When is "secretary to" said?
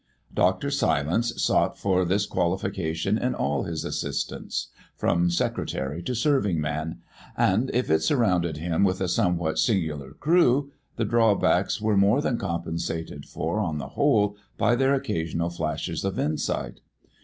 5.29-6.15